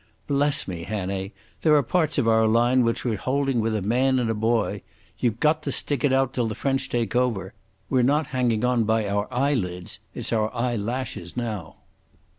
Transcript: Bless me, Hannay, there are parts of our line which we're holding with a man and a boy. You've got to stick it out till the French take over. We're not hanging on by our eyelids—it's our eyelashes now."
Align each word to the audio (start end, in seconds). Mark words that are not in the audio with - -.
Bless 0.25 0.67
me, 0.67 0.83
Hannay, 0.85 1.31
there 1.61 1.75
are 1.75 1.83
parts 1.83 2.17
of 2.17 2.27
our 2.27 2.47
line 2.47 2.83
which 2.83 3.05
we're 3.05 3.17
holding 3.17 3.59
with 3.59 3.75
a 3.75 3.83
man 3.83 4.17
and 4.17 4.31
a 4.31 4.33
boy. 4.33 4.81
You've 5.19 5.39
got 5.39 5.61
to 5.61 5.71
stick 5.71 6.03
it 6.03 6.11
out 6.11 6.33
till 6.33 6.47
the 6.47 6.55
French 6.55 6.89
take 6.89 7.15
over. 7.15 7.53
We're 7.87 8.01
not 8.01 8.25
hanging 8.33 8.65
on 8.65 8.83
by 8.85 9.07
our 9.07 9.31
eyelids—it's 9.31 10.33
our 10.33 10.51
eyelashes 10.55 11.37
now." 11.37 11.75